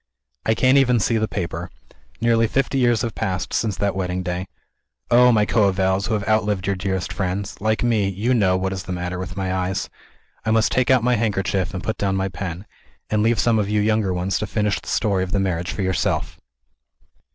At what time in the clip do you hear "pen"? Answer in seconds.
12.29-12.65